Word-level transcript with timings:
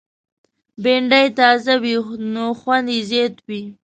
بېنډۍ 0.83 1.27
تازه 1.39 1.73
وي، 1.83 1.95
نو 2.33 2.45
خوند 2.59 2.87
یې 2.93 2.99
زیات 3.09 3.35
وي 3.47 3.61